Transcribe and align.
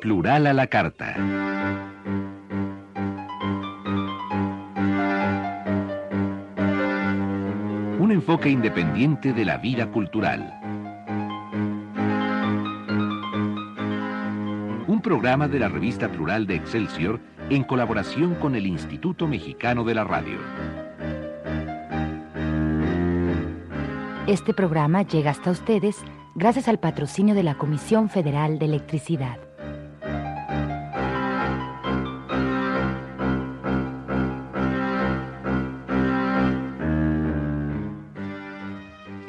Plural 0.00 0.46
a 0.46 0.52
la 0.52 0.66
carta. 0.68 1.14
Un 7.98 8.10
enfoque 8.12 8.48
independiente 8.48 9.32
de 9.32 9.44
la 9.44 9.58
vida 9.58 9.90
cultural. 9.90 10.54
Un 14.86 15.00
programa 15.02 15.48
de 15.48 15.58
la 15.58 15.68
revista 15.68 16.08
Plural 16.08 16.46
de 16.46 16.54
Excelsior 16.54 17.20
en 17.50 17.64
colaboración 17.64 18.34
con 18.36 18.54
el 18.54 18.66
Instituto 18.66 19.26
Mexicano 19.26 19.84
de 19.84 19.94
la 19.94 20.04
Radio. 20.04 20.38
Este 24.26 24.52
programa 24.52 25.02
llega 25.02 25.30
hasta 25.30 25.50
ustedes 25.50 26.04
gracias 26.38 26.68
al 26.68 26.78
patrocinio 26.78 27.34
de 27.34 27.42
la 27.42 27.56
Comisión 27.56 28.08
Federal 28.08 28.60
de 28.60 28.66
Electricidad. 28.66 29.47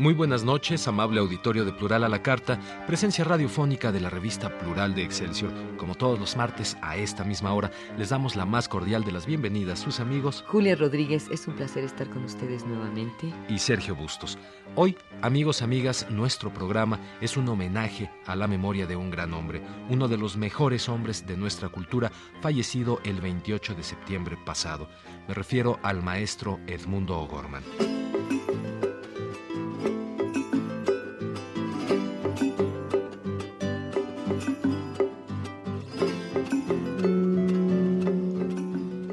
Muy 0.09 0.15
buenas 0.15 0.43
noches, 0.43 0.87
amable 0.87 1.19
auditorio 1.19 1.65
de 1.65 1.71
Plural 1.71 2.03
a 2.03 2.09
la 2.09 2.23
Carta, 2.23 2.59
presencia 2.87 3.23
radiofónica 3.23 3.91
de 3.91 4.01
la 4.01 4.09
revista 4.09 4.57
Plural 4.57 4.95
de 4.95 5.03
Excelsior. 5.03 5.51
Como 5.77 5.93
todos 5.93 6.17
los 6.19 6.35
martes 6.35 6.75
a 6.81 6.97
esta 6.97 7.23
misma 7.23 7.53
hora, 7.53 7.69
les 7.95 8.09
damos 8.09 8.35
la 8.35 8.47
más 8.47 8.67
cordial 8.67 9.03
de 9.03 9.11
las 9.11 9.27
bienvenidas, 9.27 9.77
sus 9.77 9.99
amigos 9.99 10.43
Julia 10.47 10.75
Rodríguez, 10.75 11.27
es 11.29 11.47
un 11.47 11.53
placer 11.53 11.83
estar 11.83 12.09
con 12.09 12.23
ustedes 12.23 12.65
nuevamente. 12.65 13.31
y 13.47 13.59
Sergio 13.59 13.95
Bustos. 13.95 14.39
Hoy, 14.73 14.97
amigos, 15.21 15.61
amigas, 15.61 16.07
nuestro 16.09 16.51
programa 16.51 16.99
es 17.21 17.37
un 17.37 17.47
homenaje 17.47 18.09
a 18.25 18.35
la 18.35 18.47
memoria 18.47 18.87
de 18.87 18.95
un 18.95 19.11
gran 19.11 19.31
hombre, 19.35 19.61
uno 19.89 20.07
de 20.07 20.17
los 20.17 20.37
mejores 20.37 20.89
hombres 20.89 21.27
de 21.27 21.37
nuestra 21.37 21.69
cultura, 21.69 22.11
fallecido 22.41 22.99
el 23.03 23.21
28 23.21 23.75
de 23.75 23.83
septiembre 23.83 24.39
pasado. 24.43 24.89
Me 25.27 25.35
refiero 25.35 25.77
al 25.83 26.01
maestro 26.01 26.59
Edmundo 26.65 27.15
O'Gorman. 27.15 27.98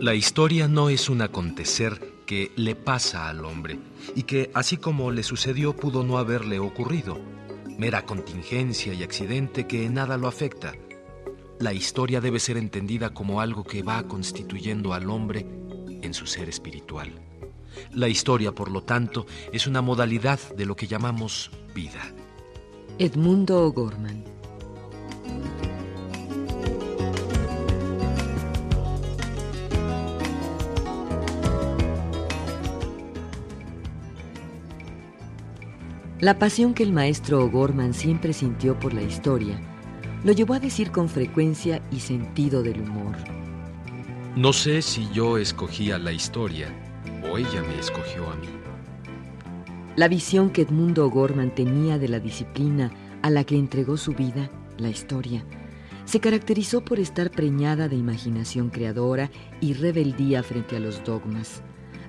La 0.06 0.14
historia 0.14 0.68
no 0.68 0.88
es 0.88 1.10
un 1.10 1.20
acontecer 1.20 2.22
que 2.26 2.52
le 2.54 2.76
pasa 2.76 3.28
al 3.28 3.44
hombre 3.44 3.80
y 4.14 4.22
que, 4.22 4.52
así 4.54 4.76
como 4.76 5.10
le 5.10 5.24
sucedió, 5.24 5.74
pudo 5.74 6.04
no 6.04 6.18
haberle 6.18 6.60
ocurrido. 6.60 7.18
Mera 7.76 8.06
contingencia 8.06 8.94
y 8.94 9.02
accidente 9.02 9.66
que 9.66 9.84
en 9.84 9.94
nada 9.94 10.16
lo 10.16 10.28
afecta. 10.28 10.74
La 11.58 11.72
historia 11.72 12.20
debe 12.20 12.38
ser 12.38 12.56
entendida 12.56 13.12
como 13.12 13.40
algo 13.40 13.64
que 13.64 13.82
va 13.82 14.04
constituyendo 14.04 14.94
al 14.94 15.10
hombre 15.10 15.44
en 16.02 16.14
su 16.14 16.28
ser 16.28 16.48
espiritual. 16.48 17.10
La 17.90 18.06
historia, 18.06 18.52
por 18.52 18.70
lo 18.70 18.84
tanto, 18.84 19.26
es 19.52 19.66
una 19.66 19.82
modalidad 19.82 20.38
de 20.56 20.66
lo 20.66 20.76
que 20.76 20.86
llamamos 20.86 21.50
vida. 21.74 22.12
Edmundo 23.00 23.60
O'Gorman. 23.66 24.35
La 36.20 36.38
pasión 36.38 36.72
que 36.72 36.82
el 36.82 36.92
maestro 36.92 37.44
O'Gorman 37.44 37.92
siempre 37.92 38.32
sintió 38.32 38.78
por 38.78 38.94
la 38.94 39.02
historia 39.02 39.60
lo 40.24 40.32
llevó 40.32 40.54
a 40.54 40.60
decir 40.60 40.90
con 40.90 41.10
frecuencia 41.10 41.82
y 41.92 42.00
sentido 42.00 42.62
del 42.62 42.80
humor. 42.80 43.14
No 44.34 44.54
sé 44.54 44.80
si 44.80 45.08
yo 45.12 45.36
escogía 45.36 45.98
la 45.98 46.12
historia 46.12 46.68
o 47.30 47.36
ella 47.36 47.62
me 47.62 47.78
escogió 47.78 48.30
a 48.30 48.36
mí. 48.36 48.48
La 49.94 50.08
visión 50.08 50.48
que 50.48 50.62
Edmundo 50.62 51.04
O'Gorman 51.06 51.54
tenía 51.54 51.98
de 51.98 52.08
la 52.08 52.18
disciplina 52.18 52.90
a 53.20 53.28
la 53.28 53.44
que 53.44 53.56
entregó 53.56 53.98
su 53.98 54.12
vida, 54.12 54.50
la 54.78 54.88
historia, 54.88 55.44
se 56.06 56.20
caracterizó 56.20 56.82
por 56.82 56.98
estar 56.98 57.30
preñada 57.30 57.88
de 57.88 57.96
imaginación 57.96 58.70
creadora 58.70 59.30
y 59.60 59.74
rebeldía 59.74 60.42
frente 60.42 60.76
a 60.76 60.80
los 60.80 61.04
dogmas. 61.04 61.62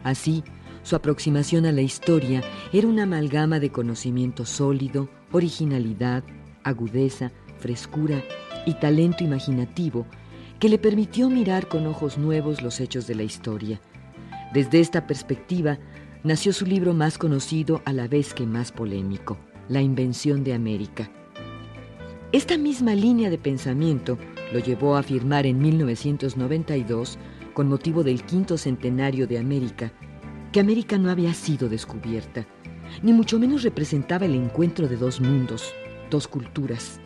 Así, 0.03 0.43
su 0.87 0.95
aproximación 0.95 1.65
a 1.65 1.73
la 1.73 1.81
historia 1.81 2.41
era 2.71 2.87
una 2.87 3.03
amalgama 3.03 3.59
de 3.59 3.71
conocimiento 3.71 4.45
sólido, 4.45 5.09
originalidad, 5.33 6.23
agudeza, 6.63 7.33
frescura 7.59 8.23
y 8.65 8.75
talento 8.75 9.25
imaginativo 9.25 10.05
que 10.61 10.69
le 10.69 10.77
permitió 10.77 11.29
mirar 11.29 11.67
con 11.67 11.85
ojos 11.87 12.17
nuevos 12.17 12.61
los 12.61 12.79
hechos 12.79 13.05
de 13.05 13.15
la 13.15 13.23
historia. 13.23 13.81
Desde 14.53 14.79
esta 14.79 15.07
perspectiva 15.07 15.77
nació 16.23 16.53
su 16.53 16.65
libro 16.65 16.93
más 16.93 17.17
conocido 17.17 17.81
a 17.83 17.91
la 17.91 18.07
vez 18.07 18.33
que 18.33 18.45
más 18.45 18.71
polémico, 18.71 19.37
La 19.67 19.81
invención 19.81 20.45
de 20.45 20.53
América. 20.53 21.11
Esta 22.31 22.57
misma 22.57 22.95
línea 22.95 23.29
de 23.29 23.37
pensamiento 23.37 24.17
lo 24.53 24.59
llevó 24.59 24.95
a 24.95 24.99
afirmar 24.99 25.47
en 25.47 25.59
1992, 25.59 27.19
con 27.53 27.67
motivo 27.67 28.05
del 28.05 28.23
quinto 28.23 28.57
centenario 28.57 29.27
de 29.27 29.37
América, 29.37 29.91
que 30.57 30.62
América 30.62 30.97
no 30.97 31.12
había 31.12 31.35
sido 31.35 31.69
descubierta, 31.69 32.47
ni 33.03 33.13
mucho 33.13 33.38
menos 33.38 33.62
representaba 33.62 34.25
el 34.25 34.34
encuentro 34.34 34.88
de 34.88 34.97
dos 34.97 35.22
mundos, 35.22 35.75
dos 36.09 36.28
culturas, 36.28 37.00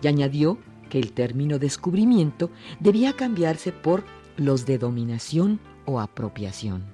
y 0.00 0.06
añadió 0.06 0.58
que 0.90 1.00
el 1.00 1.12
término 1.12 1.58
descubrimiento 1.58 2.52
debía 2.78 3.12
cambiarse 3.12 3.72
por 3.72 4.04
los 4.36 4.64
de 4.64 4.78
dominación 4.78 5.58
o 5.86 5.98
apropiación. 5.98 6.84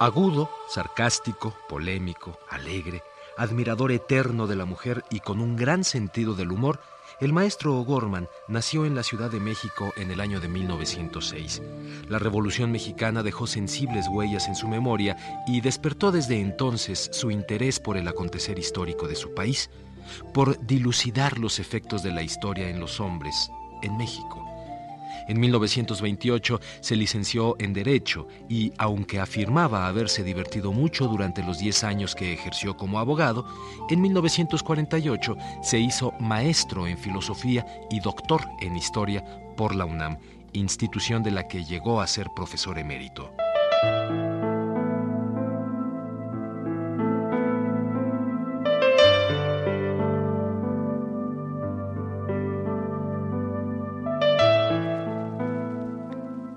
Agudo, 0.00 0.50
sarcástico, 0.66 1.54
polémico, 1.68 2.36
alegre, 2.48 3.04
admirador 3.36 3.92
eterno 3.92 4.48
de 4.48 4.56
la 4.56 4.64
mujer 4.64 5.04
y 5.08 5.20
con 5.20 5.40
un 5.40 5.54
gran 5.54 5.84
sentido 5.84 6.34
del 6.34 6.50
humor, 6.50 6.80
el 7.20 7.32
maestro 7.32 7.78
O'Gorman 7.78 8.28
nació 8.48 8.86
en 8.86 8.94
la 8.94 9.02
Ciudad 9.02 9.30
de 9.30 9.40
México 9.40 9.92
en 9.96 10.10
el 10.10 10.20
año 10.20 10.40
de 10.40 10.48
1906. 10.48 11.62
La 12.08 12.18
Revolución 12.18 12.72
Mexicana 12.72 13.22
dejó 13.22 13.46
sensibles 13.46 14.06
huellas 14.08 14.48
en 14.48 14.54
su 14.54 14.68
memoria 14.68 15.16
y 15.46 15.60
despertó 15.60 16.12
desde 16.12 16.40
entonces 16.40 17.10
su 17.12 17.30
interés 17.30 17.78
por 17.78 17.96
el 17.96 18.08
acontecer 18.08 18.58
histórico 18.58 19.06
de 19.06 19.16
su 19.16 19.34
país, 19.34 19.70
por 20.32 20.58
dilucidar 20.66 21.38
los 21.38 21.58
efectos 21.58 22.02
de 22.02 22.12
la 22.12 22.22
historia 22.22 22.70
en 22.70 22.80
los 22.80 23.00
hombres 23.00 23.50
en 23.82 23.96
México. 23.96 24.49
En 25.28 25.40
1928 25.40 26.60
se 26.80 26.96
licenció 26.96 27.56
en 27.58 27.72
Derecho 27.72 28.26
y, 28.48 28.72
aunque 28.78 29.20
afirmaba 29.20 29.86
haberse 29.86 30.22
divertido 30.22 30.72
mucho 30.72 31.06
durante 31.06 31.42
los 31.42 31.58
10 31.58 31.84
años 31.84 32.14
que 32.14 32.32
ejerció 32.32 32.76
como 32.76 32.98
abogado, 32.98 33.46
en 33.88 34.00
1948 34.00 35.36
se 35.62 35.78
hizo 35.78 36.12
maestro 36.20 36.86
en 36.86 36.98
Filosofía 36.98 37.66
y 37.90 38.00
doctor 38.00 38.42
en 38.60 38.76
Historia 38.76 39.24
por 39.56 39.74
la 39.74 39.84
UNAM, 39.84 40.18
institución 40.52 41.22
de 41.22 41.30
la 41.30 41.48
que 41.48 41.64
llegó 41.64 42.00
a 42.00 42.06
ser 42.06 42.28
profesor 42.34 42.78
emérito. 42.78 43.30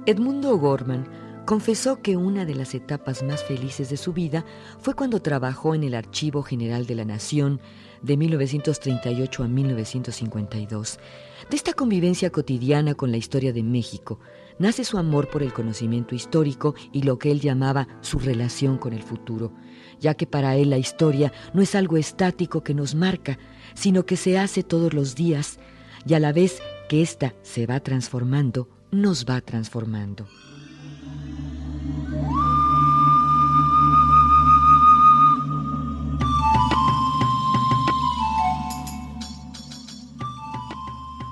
Edmundo 0.05 0.51
O'Gorman 0.53 1.07
confesó 1.45 2.01
que 2.01 2.17
una 2.17 2.43
de 2.43 2.55
las 2.55 2.75
etapas 2.75 3.23
más 3.23 3.41
felices 3.41 3.89
de 3.89 3.95
su 3.95 4.11
vida 4.11 4.43
fue 4.79 4.95
cuando 4.95 5.21
trabajó 5.21 5.75
en 5.75 5.83
el 5.85 5.95
Archivo 5.95 6.43
General 6.43 6.85
de 6.85 6.95
la 6.95 7.05
Nación 7.05 7.61
de 8.01 8.17
1938 8.17 9.43
a 9.43 9.47
1952. 9.47 10.99
De 11.49 11.55
esta 11.55 11.71
convivencia 11.71 12.31
cotidiana 12.31 12.95
con 12.95 13.11
la 13.11 13.17
historia 13.17 13.53
de 13.53 13.63
México 13.63 14.19
nace 14.59 14.83
su 14.83 14.97
amor 14.97 15.29
por 15.29 15.41
el 15.41 15.53
conocimiento 15.53 16.15
histórico 16.15 16.75
y 16.91 17.03
lo 17.03 17.17
que 17.17 17.31
él 17.31 17.39
llamaba 17.39 17.87
su 18.01 18.19
relación 18.19 18.77
con 18.77 18.91
el 18.91 19.03
futuro, 19.03 19.53
ya 20.01 20.15
que 20.15 20.27
para 20.27 20.57
él 20.57 20.69
la 20.69 20.77
historia 20.77 21.31
no 21.53 21.61
es 21.61 21.75
algo 21.75 21.95
estático 21.95 22.61
que 22.61 22.73
nos 22.73 22.93
marca, 22.93 23.39
sino 23.73 24.05
que 24.05 24.17
se 24.17 24.37
hace 24.37 24.63
todos 24.63 24.93
los 24.93 25.15
días 25.15 25.59
y 26.05 26.13
a 26.13 26.19
la 26.19 26.33
vez 26.33 26.61
que 26.89 27.01
ésta 27.01 27.33
se 27.41 27.65
va 27.65 27.79
transformando, 27.79 28.67
nos 28.93 29.25
va 29.25 29.41
transformando. 29.41 30.27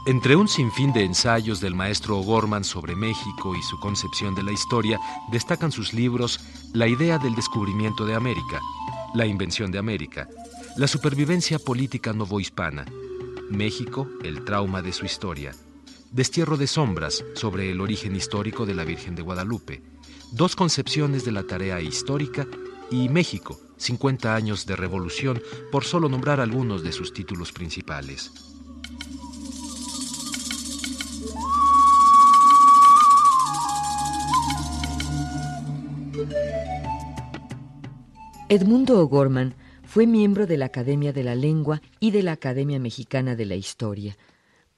Entre 0.07 0.35
un 0.35 0.47
sinfín 0.47 0.91
de 0.91 1.05
ensayos 1.05 1.61
del 1.61 1.75
maestro 1.75 2.17
O'Gorman 2.17 2.63
sobre 2.63 2.95
México 2.95 3.55
y 3.55 3.61
su 3.61 3.79
concepción 3.79 4.33
de 4.33 4.43
la 4.43 4.51
historia, 4.51 4.99
destacan 5.31 5.71
sus 5.71 5.93
libros 5.93 6.39
la 6.73 6.87
idea 6.87 7.19
del 7.19 7.35
descubrimiento 7.35 8.05
de 8.05 8.15
América, 8.15 8.59
la 9.13 9.27
invención 9.27 9.71
de 9.71 9.77
América, 9.77 10.27
la 10.75 10.87
supervivencia 10.87 11.59
política 11.59 12.13
novohispana, 12.13 12.85
México, 13.49 14.07
el 14.23 14.43
trauma 14.43 14.81
de 14.81 14.91
su 14.91 15.05
historia, 15.05 15.53
Destierro 16.11 16.57
de 16.57 16.67
sombras 16.67 17.23
sobre 17.35 17.71
el 17.71 17.79
origen 17.79 18.17
histórico 18.17 18.65
de 18.65 18.73
la 18.73 18.83
Virgen 18.83 19.15
de 19.15 19.21
Guadalupe, 19.21 19.81
dos 20.33 20.57
concepciones 20.57 21.23
de 21.23 21.31
la 21.31 21.43
tarea 21.43 21.79
histórica 21.79 22.45
y 22.91 23.07
México, 23.07 23.57
50 23.77 24.35
años 24.35 24.65
de 24.65 24.75
revolución, 24.75 25.41
por 25.71 25.85
solo 25.85 26.09
nombrar 26.09 26.41
algunos 26.41 26.83
de 26.83 26.91
sus 26.91 27.13
títulos 27.13 27.53
principales. 27.53 28.29
Edmundo 38.49 38.99
O'Gorman 38.99 39.55
fue 39.85 40.07
miembro 40.07 40.45
de 40.45 40.57
la 40.57 40.65
Academia 40.65 41.13
de 41.13 41.23
la 41.23 41.35
Lengua 41.35 41.81
y 42.01 42.11
de 42.11 42.21
la 42.21 42.33
Academia 42.33 42.79
Mexicana 42.79 43.37
de 43.37 43.45
la 43.45 43.55
Historia. 43.55 44.17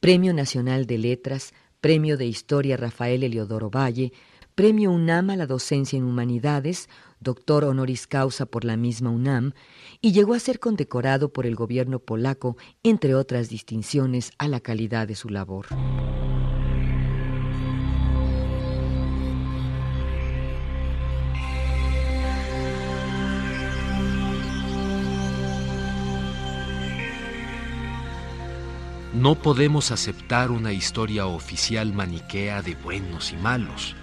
Premio 0.03 0.33
Nacional 0.33 0.85
de 0.85 0.97
Letras, 0.97 1.53
Premio 1.79 2.17
de 2.17 2.25
Historia 2.25 2.75
Rafael 2.75 3.23
Eliodoro 3.23 3.69
Valle, 3.69 4.11
Premio 4.53 4.91
UNAM 4.91 5.29
a 5.29 5.37
la 5.37 5.47
Docencia 5.47 5.95
en 5.97 6.03
Humanidades, 6.03 6.89
doctor 7.21 7.63
honoris 7.63 8.05
causa 8.05 8.45
por 8.45 8.65
la 8.65 8.75
misma 8.75 9.11
UNAM, 9.11 9.53
y 10.01 10.11
llegó 10.11 10.33
a 10.33 10.39
ser 10.39 10.59
condecorado 10.59 11.31
por 11.31 11.45
el 11.45 11.55
gobierno 11.55 11.99
polaco, 11.99 12.57
entre 12.83 13.15
otras 13.15 13.47
distinciones 13.47 14.33
a 14.39 14.49
la 14.49 14.59
calidad 14.59 15.07
de 15.07 15.15
su 15.15 15.29
labor. 15.29 15.67
No 29.13 29.35
podemos 29.35 29.91
aceptar 29.91 30.49
una 30.49 30.73
historia 30.73 31.27
oficial 31.27 31.93
maniquea 31.93 32.63
de 32.63 32.73
buenos 32.73 33.31
y 33.31 33.35
malos. 33.35 33.95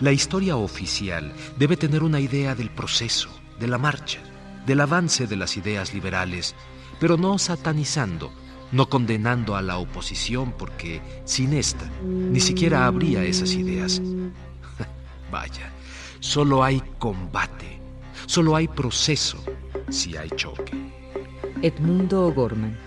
La 0.00 0.12
historia 0.12 0.56
oficial 0.56 1.30
debe 1.58 1.76
tener 1.76 2.02
una 2.02 2.20
idea 2.20 2.54
del 2.54 2.70
proceso, 2.70 3.28
de 3.60 3.66
la 3.66 3.76
marcha, 3.76 4.18
del 4.64 4.80
avance 4.80 5.26
de 5.26 5.36
las 5.36 5.58
ideas 5.58 5.92
liberales, 5.92 6.54
pero 6.98 7.18
no 7.18 7.36
satanizando, 7.36 8.32
no 8.72 8.88
condenando 8.88 9.56
a 9.56 9.62
la 9.62 9.76
oposición 9.76 10.54
porque 10.56 11.02
sin 11.26 11.52
esta 11.52 11.90
ni 12.02 12.40
siquiera 12.40 12.86
habría 12.86 13.24
esas 13.24 13.52
ideas. 13.52 14.00
Vaya, 15.30 15.70
solo 16.20 16.64
hay 16.64 16.82
combate, 16.98 17.78
solo 18.24 18.56
hay 18.56 18.68
proceso 18.68 19.36
si 19.90 20.16
hay 20.16 20.30
choque. 20.30 20.72
Edmundo 21.60 22.28
O'Gorman 22.28 22.85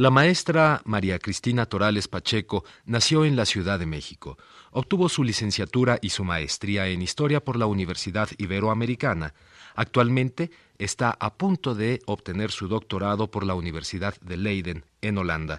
La 0.00 0.08
maestra 0.10 0.80
María 0.86 1.18
Cristina 1.18 1.66
Torales 1.66 2.08
Pacheco 2.08 2.64
nació 2.86 3.26
en 3.26 3.36
la 3.36 3.44
Ciudad 3.44 3.78
de 3.78 3.84
México. 3.84 4.38
Obtuvo 4.70 5.10
su 5.10 5.22
licenciatura 5.22 5.98
y 6.00 6.08
su 6.08 6.24
maestría 6.24 6.88
en 6.88 7.02
Historia 7.02 7.44
por 7.44 7.58
la 7.58 7.66
Universidad 7.66 8.30
Iberoamericana. 8.38 9.34
Actualmente 9.74 10.50
está 10.78 11.10
a 11.20 11.34
punto 11.34 11.74
de 11.74 12.00
obtener 12.06 12.50
su 12.50 12.66
doctorado 12.66 13.30
por 13.30 13.44
la 13.44 13.54
Universidad 13.54 14.18
de 14.22 14.38
Leiden, 14.38 14.86
en 15.02 15.18
Holanda. 15.18 15.58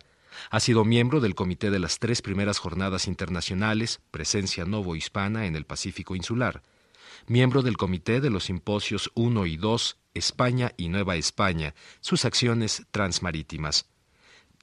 Ha 0.49 0.59
sido 0.59 0.85
miembro 0.85 1.19
del 1.19 1.35
comité 1.35 1.69
de 1.69 1.77
las 1.77 1.99
tres 1.99 2.23
primeras 2.23 2.57
jornadas 2.57 3.05
internacionales, 3.05 4.01
Presencia 4.09 4.65
Novo-Hispana 4.65 5.45
en 5.45 5.55
el 5.55 5.65
Pacífico 5.65 6.15
Insular. 6.15 6.63
Miembro 7.27 7.61
del 7.61 7.77
comité 7.77 8.21
de 8.21 8.31
los 8.31 8.45
simposios 8.45 9.11
1 9.13 9.45
y 9.45 9.57
2, 9.57 9.97
España 10.15 10.71
y 10.77 10.89
Nueva 10.89 11.15
España, 11.15 11.75
sus 11.99 12.25
acciones 12.25 12.87
transmarítimas 12.89 13.90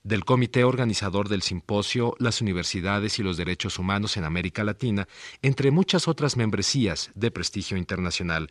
del 0.09 0.25
comité 0.25 0.65
organizador 0.65 1.29
del 1.29 1.43
simposio 1.43 2.15
Las 2.19 2.41
Universidades 2.41 3.19
y 3.19 3.23
los 3.23 3.37
Derechos 3.37 3.79
Humanos 3.79 4.17
en 4.17 4.25
América 4.25 4.65
Latina, 4.65 5.07
entre 5.43 5.71
muchas 5.71 6.09
otras 6.09 6.35
membresías 6.39 7.11
de 7.15 7.31
prestigio 7.31 7.77
internacional. 7.77 8.51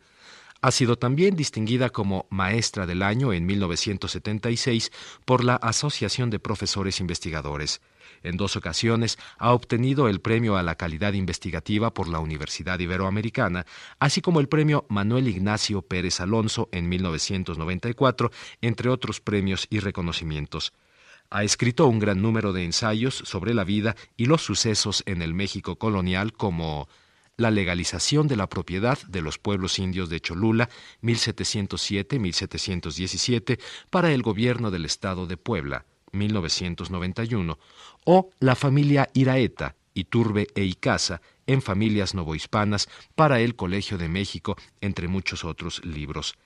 Ha 0.61 0.69
sido 0.69 0.97
también 0.97 1.35
distinguida 1.35 1.89
como 1.89 2.27
Maestra 2.29 2.85
del 2.85 3.01
Año 3.01 3.33
en 3.33 3.47
1976 3.47 4.91
por 5.25 5.43
la 5.43 5.55
Asociación 5.55 6.29
de 6.29 6.37
Profesores 6.37 6.99
Investigadores. 6.99 7.81
En 8.21 8.37
dos 8.37 8.55
ocasiones 8.55 9.17
ha 9.39 9.51
obtenido 9.51 10.09
el 10.09 10.21
Premio 10.21 10.57
a 10.57 10.63
la 10.63 10.75
Calidad 10.75 11.13
Investigativa 11.13 11.91
por 11.91 12.07
la 12.07 12.19
Universidad 12.19 12.77
Iberoamericana, 12.77 13.65
así 13.97 14.21
como 14.21 14.39
el 14.41 14.47
Premio 14.47 14.85
Manuel 14.89 15.27
Ignacio 15.27 15.81
Pérez 15.81 16.19
Alonso 16.19 16.69
en 16.71 16.87
1994, 16.87 18.31
entre 18.61 18.89
otros 18.89 19.21
premios 19.21 19.65
y 19.71 19.79
reconocimientos. 19.79 20.71
Ha 21.29 21.43
escrito 21.43 21.87
un 21.87 21.99
gran 21.99 22.21
número 22.21 22.53
de 22.53 22.63
ensayos 22.63 23.13
sobre 23.13 23.53
la 23.53 23.65
vida 23.65 23.97
y 24.15 24.27
los 24.27 24.43
sucesos 24.43 25.03
en 25.05 25.21
el 25.21 25.33
México 25.33 25.75
colonial 25.75 26.31
como 26.31 26.87
La 27.35 27.51
legalización 27.51 28.29
de 28.29 28.37
la 28.37 28.47
propiedad 28.47 28.97
de 29.09 29.21
los 29.21 29.37
pueblos 29.37 29.77
indios 29.77 30.07
de 30.09 30.21
Cholula 30.21 30.69
1707-1717 31.03 33.59
para 33.89 34.13
el 34.13 34.21
gobierno 34.21 34.71
del 34.71 34.85
estado 34.85 35.27
de 35.27 35.35
Puebla 35.35 35.83
1991 36.13 37.59
o 38.05 38.29
La 38.39 38.55
familia 38.55 39.09
Iraeta, 39.13 39.75
Iturbe 39.93 40.47
e 40.55 40.63
Icaza 40.63 41.19
en 41.45 41.61
familias 41.61 42.15
novohispanas 42.15 42.87
para 43.15 43.41
el 43.41 43.55
Colegio 43.55 43.97
de 43.97 44.07
México, 44.07 44.55
entre 44.79 45.09
muchos 45.09 45.43
otros 45.43 45.83
libros. 45.83 46.37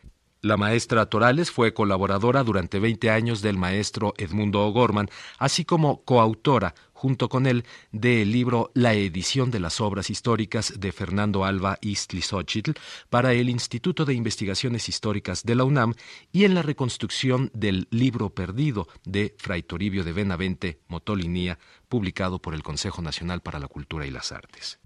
La 0.44 0.58
maestra 0.58 1.06
Torales 1.06 1.52
fue 1.52 1.72
colaboradora 1.72 2.44
durante 2.44 2.80
20 2.80 3.12
años 3.12 3.44
del 3.44 3.60
maestro 3.60 4.16
Edmundo 4.18 4.66
O'Gorman, 4.66 5.08
así 5.38 5.66
como 5.66 6.04
coautora, 6.04 6.74
junto 6.94 7.30
con 7.30 7.46
él, 7.46 7.64
del 7.92 8.32
libro 8.32 8.72
La 8.74 8.96
edición 8.96 9.52
de 9.52 9.60
las 9.60 9.80
obras 9.80 10.10
históricas 10.10 10.80
de 10.80 10.92
Fernando 10.92 11.46
Alba 11.46 11.78
Istlizochitl 11.82 12.72
para 13.12 13.34
el 13.34 13.52
Instituto 13.52 14.04
de 14.04 14.16
Investigaciones 14.16 14.90
Históricas 14.90 15.44
de 15.44 15.54
la 15.54 15.64
UNAM 15.64 15.94
y 16.32 16.46
en 16.46 16.56
la 16.56 16.64
reconstrucción 16.64 17.52
del 17.54 17.88
Libro 17.92 18.32
Perdido 18.32 18.88
de 19.06 19.36
Fray 19.38 19.62
Toribio 19.62 20.04
de 20.04 20.14
Benavente 20.14 20.80
Motolinía, 20.88 21.60
publicado 21.88 22.40
por 22.40 22.56
el 22.56 22.64
Consejo 22.64 23.04
Nacional 23.04 23.42
para 23.42 23.60
la 23.60 23.68
Cultura 23.68 24.08
y 24.08 24.10
las 24.10 24.32
Artes. 24.32 24.80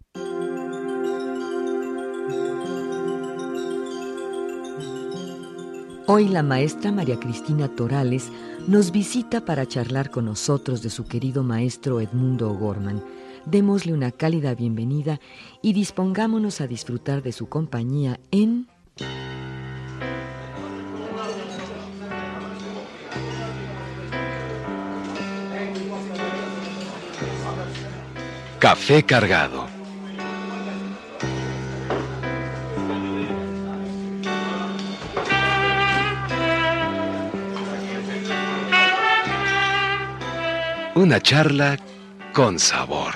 Hoy 6.08 6.28
la 6.28 6.44
maestra 6.44 6.92
María 6.92 7.20
Cristina 7.20 7.68
Torales 7.68 8.32
nos 8.68 8.92
visita 8.92 9.44
para 9.44 9.66
charlar 9.66 10.12
con 10.12 10.26
nosotros 10.26 10.84
de 10.84 10.92
su 10.92 11.06
querido 11.06 11.42
maestro 11.42 12.00
Edmundo 12.00 12.52
O'Gorman. 12.52 13.04
Démosle 13.48 13.92
una 13.92 14.12
cálida 14.12 14.54
bienvenida 14.54 15.20
y 15.64 15.74
dispongámonos 15.74 16.62
a 16.62 16.68
disfrutar 16.68 17.24
de 17.24 17.32
su 17.32 17.50
compañía 17.50 18.20
en... 18.30 18.68
Café 28.60 29.02
cargado. 29.02 29.75
Una 41.06 41.22
charla 41.22 41.78
con 42.34 42.58
sabor. 42.58 43.14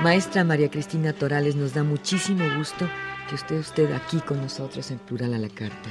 Maestra 0.00 0.44
María 0.44 0.70
Cristina 0.70 1.12
Torales, 1.12 1.56
nos 1.56 1.74
da 1.74 1.82
muchísimo 1.82 2.44
gusto 2.56 2.88
que 3.28 3.34
usted 3.34 3.56
esté 3.56 3.92
aquí 3.92 4.20
con 4.20 4.40
nosotros 4.40 4.88
en 4.92 5.00
Plural 5.00 5.34
a 5.34 5.38
la 5.38 5.48
Carta. 5.48 5.90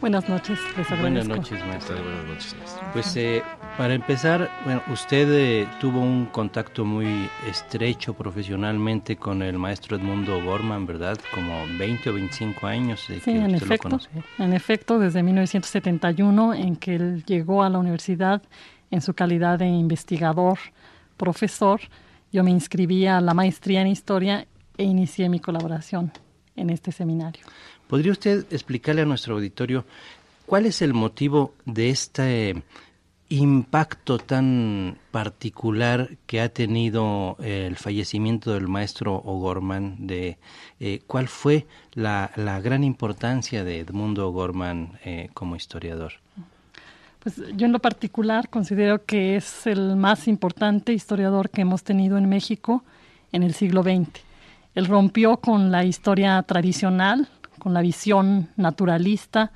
Buenas 0.00 0.28
noches, 0.28 0.58
les 0.76 0.90
agradezco. 0.90 1.00
Buenas 1.00 1.28
noches, 1.28 1.64
maestra. 1.64 1.94
Buenas 2.02 2.24
noches, 2.24 2.56
maestra. 2.58 2.92
Pues 2.92 3.16
eh, 3.16 3.44
para 3.78 3.94
empezar, 3.94 4.50
bueno, 4.64 4.82
usted 4.92 5.28
eh, 5.30 5.68
tuvo 5.80 6.00
un 6.00 6.26
contacto 6.26 6.84
muy 6.84 7.30
estrecho 7.48 8.12
profesionalmente 8.12 9.14
con 9.14 9.40
el 9.40 9.56
maestro 9.56 9.96
Edmundo 9.96 10.40
Borman, 10.40 10.84
¿verdad? 10.84 11.16
Como 11.32 11.64
20 11.78 12.10
o 12.10 12.14
25 12.14 12.66
años 12.66 13.06
de 13.06 13.20
Sí, 13.20 13.20
que 13.20 13.36
en 13.36 13.54
usted 13.54 13.66
efecto, 13.66 13.88
lo 13.88 13.98
conoce. 13.98 14.10
en 14.38 14.52
efecto, 14.52 14.98
desde 14.98 15.22
1971, 15.22 16.54
en 16.54 16.74
que 16.74 16.96
él 16.96 17.24
llegó 17.24 17.62
a 17.62 17.70
la 17.70 17.78
universidad 17.78 18.42
en 18.90 19.00
su 19.00 19.14
calidad 19.14 19.60
de 19.60 19.68
investigador, 19.68 20.58
profesor, 21.16 21.80
yo 22.32 22.42
me 22.42 22.50
inscribí 22.50 23.06
a 23.06 23.20
la 23.20 23.32
maestría 23.32 23.80
en 23.82 23.86
historia 23.86 24.48
e 24.76 24.82
inicié 24.82 25.28
mi 25.28 25.38
colaboración 25.38 26.10
en 26.56 26.70
este 26.70 26.90
seminario. 26.90 27.46
¿Podría 27.86 28.10
usted 28.10 28.44
explicarle 28.50 29.02
a 29.02 29.04
nuestro 29.04 29.36
auditorio 29.36 29.84
cuál 30.46 30.66
es 30.66 30.82
el 30.82 30.94
motivo 30.94 31.54
de 31.64 31.90
este 31.90 32.62
impacto 33.28 34.18
tan 34.18 34.96
particular 35.10 36.10
que 36.26 36.40
ha 36.40 36.48
tenido 36.48 37.36
el 37.40 37.76
fallecimiento 37.76 38.54
del 38.54 38.68
maestro 38.68 39.16
O'Gorman, 39.16 40.06
de 40.06 40.38
eh, 40.80 41.02
cuál 41.06 41.28
fue 41.28 41.66
la, 41.92 42.30
gran 42.62 42.84
importancia 42.84 43.64
de 43.64 43.80
Edmundo 43.80 44.28
O'Gorman 44.28 44.98
eh, 45.04 45.28
como 45.34 45.56
historiador. 45.56 46.14
Pues 47.20 47.36
yo 47.56 47.66
en 47.66 47.72
lo 47.72 47.80
particular 47.80 48.48
considero 48.48 49.04
que 49.04 49.36
es 49.36 49.66
el 49.66 49.96
más 49.96 50.28
importante 50.28 50.92
historiador 50.92 51.50
que 51.50 51.62
hemos 51.62 51.82
tenido 51.82 52.16
en 52.16 52.28
México 52.28 52.84
en 53.32 53.42
el 53.42 53.54
siglo 53.54 53.82
XX. 53.82 54.08
Él 54.74 54.86
rompió 54.86 55.38
con 55.38 55.70
la 55.70 55.84
historia 55.84 56.42
tradicional, 56.44 57.28
con 57.58 57.74
la 57.74 57.82
visión 57.82 58.48
naturalista, 58.56 59.50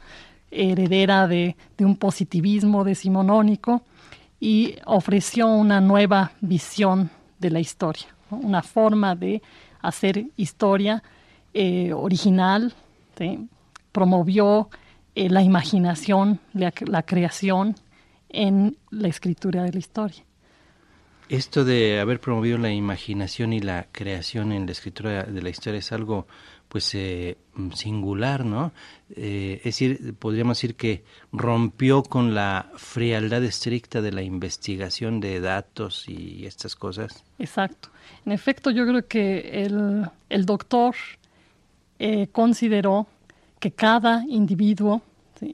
heredera 0.53 1.27
de, 1.27 1.57
un 1.81 1.97
positivismo 1.97 2.85
decimonónico 2.85 3.83
y 4.39 4.77
ofreció 4.87 5.49
una 5.49 5.81
nueva 5.81 6.33
visión 6.41 7.11
de 7.39 7.51
la 7.51 7.61
historia, 7.61 8.07
una 8.31 8.63
forma 8.63 9.17
de 9.17 9.43
hacer 9.81 10.27
historia 10.37 11.03
eh, 11.55 11.93
original, 11.93 12.73
promovió 13.93 14.69
eh, 15.15 15.29
la 15.29 15.43
imaginación, 15.43 16.41
la, 16.53 16.73
la, 16.87 17.03
creación 17.03 17.77
en 18.29 18.77
la 18.91 19.09
escritura 19.09 19.63
de 19.63 19.73
la 19.73 19.79
historia. 19.79 20.25
Esto 21.29 21.65
de 21.65 22.01
haber 22.01 22.21
promovido 22.21 22.59
la 22.59 22.73
imaginación 22.73 23.53
y 23.53 23.61
la 23.61 23.87
creación 23.93 24.53
en 24.53 24.67
la 24.67 24.73
escritura 24.73 25.23
de 25.25 25.43
la 25.43 25.51
historia 25.51 25.79
es 25.79 25.93
algo 25.93 26.27
pues 26.73 26.95
eh, 26.95 27.37
singular, 27.75 28.47
¿no? 28.47 28.73
Eh, 29.15 29.59
es 29.59 29.65
decir, 29.65 30.15
podríamos 30.19 30.57
decir 30.57 30.75
que 30.75 31.05
rompió 31.31 32.03
con 32.03 32.35
la 32.35 32.71
frialdad 32.77 33.45
estricta 33.45 34.01
de 34.01 34.11
la 34.11 34.23
investigación 34.23 35.21
de 35.21 35.41
datos 35.41 36.09
y 36.09 36.47
estas 36.47 36.75
cosas. 36.75 37.25
Exacto. 37.39 37.91
En 38.25 38.33
efecto, 38.33 38.71
yo 38.71 38.87
creo 38.87 39.07
que 39.07 39.65
el, 39.65 40.09
el 40.31 40.47
doctor 40.47 40.95
eh, 41.99 42.29
consideró 42.33 43.07
que 43.61 43.73
cada 43.73 44.25
individuo 44.27 45.03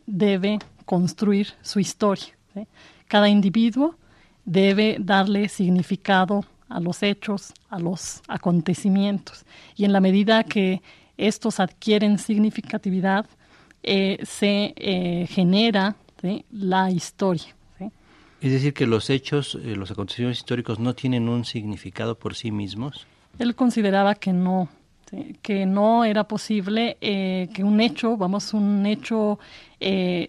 debe 0.06 0.60
construir 0.84 1.48
su 1.62 1.80
historia. 1.80 2.28
Cada 3.08 3.28
individuo 3.28 3.96
debe 4.44 4.98
darle 5.00 5.48
significado 5.48 6.44
a 6.68 6.78
los 6.78 7.02
hechos, 7.02 7.52
a 7.70 7.78
los 7.78 8.22
acontecimientos. 8.28 9.44
Y 9.74 9.84
en 9.84 9.92
la 9.92 10.00
medida 10.00 10.44
que 10.44 10.82
estos 11.18 11.60
adquieren 11.60 12.18
significatividad, 12.18 13.26
eh, 13.82 14.18
se 14.24 14.72
eh, 14.76 15.26
genera 15.28 15.96
la 16.50 16.90
historia. 16.90 17.54
Es 18.40 18.52
decir, 18.52 18.72
que 18.72 18.86
los 18.86 19.10
hechos, 19.10 19.56
eh, 19.56 19.74
los 19.74 19.90
acontecimientos 19.90 20.38
históricos 20.38 20.78
no 20.78 20.94
tienen 20.94 21.28
un 21.28 21.44
significado 21.44 22.16
por 22.16 22.36
sí 22.36 22.52
mismos. 22.52 23.06
Él 23.38 23.56
consideraba 23.56 24.14
que 24.14 24.32
no, 24.32 24.68
que 25.42 25.66
no 25.66 26.04
era 26.04 26.24
posible 26.24 26.96
que 27.00 27.64
un 27.64 27.80
hecho, 27.80 28.16
vamos, 28.16 28.54
un 28.54 28.86
hecho 28.86 29.40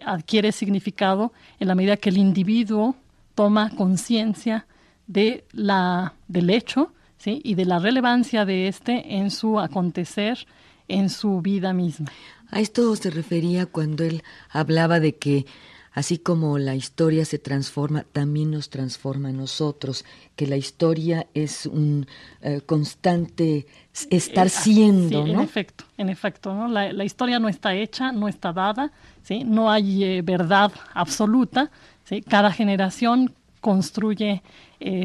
adquiere 0.05 0.51
significado 0.51 1.33
en 1.59 1.67
la 1.67 1.75
medida 1.75 1.97
que 1.97 2.09
el 2.09 2.17
individuo 2.17 2.95
toma 3.35 3.69
conciencia 3.75 4.65
de 5.05 5.43
la, 5.53 6.13
del 6.27 6.49
hecho 6.49 6.93
¿sí? 7.17 7.41
y 7.43 7.55
de 7.55 7.65
la 7.65 7.79
relevancia 7.79 8.45
de 8.45 8.67
este 8.67 9.17
en 9.17 9.31
su 9.31 9.59
acontecer 9.59 10.47
en 10.89 11.09
su 11.09 11.41
vida 11.41 11.71
misma. 11.73 12.11
A 12.51 12.59
esto 12.59 12.93
se 12.95 13.09
refería 13.09 13.65
cuando 13.65 14.03
él 14.03 14.23
hablaba 14.49 14.99
de 14.99 15.15
que 15.15 15.45
así 15.93 16.17
como 16.17 16.57
la 16.57 16.75
historia 16.75 17.25
se 17.25 17.39
transforma, 17.39 18.05
también 18.11 18.51
nos 18.51 18.69
transforma 18.69 19.29
a 19.29 19.33
nosotros, 19.33 20.05
que 20.35 20.47
la 20.47 20.57
historia 20.57 21.27
es 21.33 21.65
un 21.65 22.07
eh, 22.41 22.61
constante 22.65 23.67
estar 24.09 24.47
eh, 24.47 24.49
siendo, 24.49 25.25
En 25.25 25.39
efecto, 25.39 25.85
en 25.97 26.09
efecto, 26.09 26.53
¿no? 26.53 26.67
La, 26.67 27.03
historia 27.03 27.39
no 27.39 27.49
está 27.49 27.75
hecha, 27.75 28.11
no 28.11 28.27
está 28.27 28.53
dada, 28.53 28.91
¿sí? 29.23 29.43
No 29.43 29.69
hay 29.69 30.03
eh, 30.03 30.21
verdad 30.21 30.71
absoluta, 30.93 31.71
¿sí? 32.03 32.21
Cada 32.21 32.51
generación 32.51 33.33
construye 33.61 34.41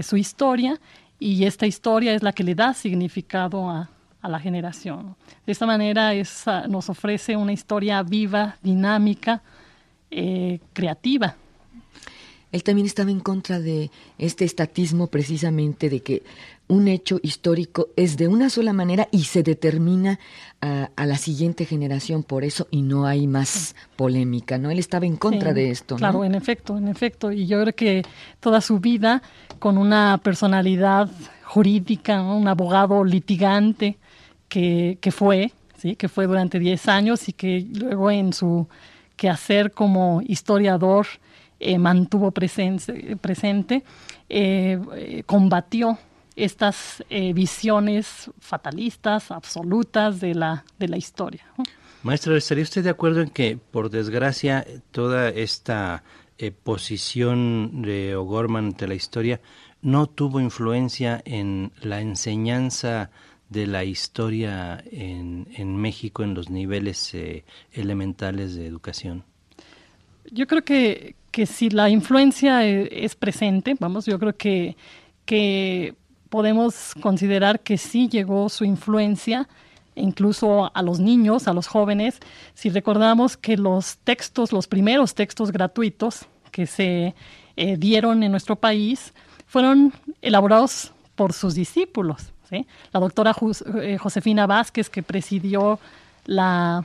su 0.03 0.17
historia 0.17 0.81
y 1.19 1.47
esta 1.47 1.67
historia 1.67 2.14
es 2.14 2.23
la 2.23 2.33
que 2.33 2.45
le 2.45 2.55
da 2.55 2.73
significado 2.75 3.69
a, 3.69 3.91
a 4.25 4.28
la 4.28 4.40
generación. 4.40 5.16
De 5.45 5.52
esta 5.52 5.66
manera 5.66 6.12
nos 6.66 6.88
ofrece 6.88 7.37
una 7.37 7.52
historia 7.52 8.02
viva, 8.02 8.57
dinámica, 8.62 9.43
eh, 10.11 10.61
creativa. 10.73 11.37
Él 12.50 12.62
también 12.62 12.87
estaba 12.87 13.11
en 13.11 13.21
contra 13.21 13.61
de 13.61 13.90
este 14.16 14.47
estatismo 14.47 15.09
precisamente 15.09 15.90
de 15.90 16.00
que 16.00 16.23
un 16.69 16.88
hecho 16.88 17.19
histórico 17.23 17.88
es 17.97 18.16
de 18.16 18.28
una 18.28 18.49
sola 18.49 18.73
manera 18.73 19.09
y 19.11 19.25
se 19.25 19.43
determina 19.43 20.19
a, 20.62 21.04
la 21.04 21.19
siguiente 21.19 21.66
generación 21.66 22.23
por 22.23 22.45
eso 22.45 22.66
y 22.71 22.81
no 22.81 23.04
hay 23.04 23.26
más 23.26 23.76
polémica, 23.97 24.57
¿no? 24.57 24.71
Él 24.71 24.78
estaba 24.78 25.04
en 25.04 25.16
contra 25.16 25.52
de 25.52 25.71
esto, 25.71 25.97
Claro, 25.97 26.25
en 26.25 26.35
efecto, 26.35 26.78
en 26.78 26.88
efecto. 26.88 27.31
Y 27.31 27.47
yo 27.47 27.61
creo 27.61 27.75
que 27.75 28.02
toda 28.40 28.62
su 28.62 28.78
vida 28.78 29.21
con 29.59 29.76
una 29.76 30.19
personalidad 30.23 31.11
jurídica, 31.54 32.20
un 32.20 32.49
abogado 32.49 33.04
litigante, 33.04 33.96
que, 34.49 34.99
fue, 35.12 35.52
¿sí? 35.78 35.94
que 35.94 36.08
fue 36.08 36.26
durante 36.26 36.58
10 36.58 36.88
años 36.88 37.28
y 37.28 37.32
que 37.32 37.64
luego 37.75 38.11
en 38.11 38.32
su 38.32 38.66
quehacer 39.16 39.70
como 39.70 40.20
historiador 40.26 41.06
eh, 41.61 41.78
mantuvo 41.78 42.32
presente, 42.32 43.84
eh, 44.28 45.23
combatió 45.26 45.96
estas 46.34 47.04
eh, 47.08 47.32
visiones 47.32 48.30
fatalistas, 48.40 49.30
absolutas 49.30 50.20
de 50.20 50.34
la, 50.34 50.64
de 50.80 50.88
la 50.88 50.96
historia. 50.96 51.44
Maestra, 52.02 52.37
¿estaría 52.37 52.64
usted 52.64 52.82
de 52.82 52.90
acuerdo 52.90 53.20
en 53.20 53.30
que, 53.30 53.56
por 53.56 53.90
desgracia, 53.90 54.66
toda 54.90 55.28
esta 55.28 56.02
posición 56.64 57.82
de 57.82 58.16
O'Gorman 58.16 58.66
ante 58.66 58.88
la 58.88 58.94
historia 58.94 59.40
no 59.85 60.07
tuvo 60.07 60.41
influencia 60.41 61.23
en 61.25 61.71
la 61.81 62.00
enseñanza 62.00 63.11
de 63.50 63.67
la 63.67 63.85
historia 63.85 64.83
en, 64.91 65.76
México 65.76 66.25
en 66.25 66.35
los 66.35 66.50
niveles 66.50 67.14
eh, 67.14 67.45
elementales 67.73 68.55
de 68.57 68.67
educación? 68.67 69.25
Yo 70.33 70.47
creo 70.47 70.64
que, 70.64 71.14
que 71.31 71.45
si 71.45 71.69
la 71.69 71.91
influencia 71.91 72.67
e, 72.67 73.05
es, 73.05 73.14
presente, 73.14 73.76
vamos, 73.79 74.07
yo 74.07 74.19
creo 74.19 74.35
que, 74.37 74.76
que 75.26 75.95
podemos 76.31 76.95
considerar 77.00 77.61
que 77.61 77.76
sí 77.76 78.09
llegó 78.09 78.49
su 78.49 78.64
influencia 78.64 79.47
incluso 79.97 80.75
a 80.75 80.83
los 80.83 80.99
niños, 80.99 81.47
a 81.47 81.53
los 81.53 81.67
jóvenes, 81.67 82.19
si 82.55 82.71
recordamos 82.71 83.37
que 83.37 83.57
los 83.57 83.99
textos, 83.99 84.50
los 84.50 84.67
primeros 84.67 85.14
textos 85.14 85.53
gratuitos 85.53 86.26
que 86.50 86.67
se 86.67 87.14
eh, 87.57 87.76
dieron 87.76 88.23
en 88.23 88.33
nuestro 88.33 88.57
país, 88.57 89.12
fueron 89.54 89.92
elaborados 90.20 90.90
por 91.14 91.32
sus 91.32 91.54
discípulos. 91.54 92.32
La 92.90 92.99
doctora 92.99 93.32
eh, 93.82 93.99
Josefina 93.99 94.49
Vázquez, 94.49 94.90
que 94.90 95.04
presidió 95.04 95.78
la, 96.26 96.84